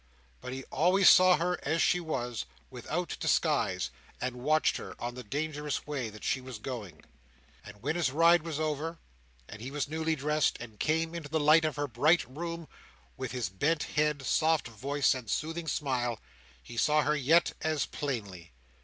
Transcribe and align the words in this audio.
But 0.41 0.51
he 0.51 0.63
always 0.71 1.07
saw 1.09 1.37
her 1.37 1.59
as 1.61 1.79
she 1.79 1.99
was, 1.99 2.47
without 2.71 3.15
disguise, 3.19 3.91
and 4.19 4.35
watched 4.35 4.77
her 4.77 4.99
on 4.99 5.13
the 5.13 5.23
dangerous 5.23 5.85
way 5.85 6.09
that 6.09 6.23
she 6.23 6.41
was 6.41 6.57
going. 6.57 7.03
And 7.63 7.83
when 7.83 7.95
his 7.95 8.09
ride 8.09 8.41
was 8.41 8.59
over, 8.59 8.97
and 9.47 9.61
he 9.61 9.69
was 9.69 9.87
newly 9.87 10.15
dressed, 10.15 10.57
and 10.59 10.79
came 10.79 11.13
into 11.13 11.29
the 11.29 11.39
light 11.39 11.65
of 11.65 11.75
her 11.75 11.85
bright 11.87 12.27
room 12.27 12.67
with 13.15 13.31
his 13.31 13.47
bent 13.49 13.83
head, 13.83 14.23
soft 14.23 14.67
voice, 14.69 15.13
and 15.13 15.29
soothing 15.29 15.67
smile, 15.67 16.19
he 16.63 16.77
saw 16.77 17.03
her 17.03 17.15
yet 17.15 17.53
as 17.61 17.85
plainly. 17.85 18.53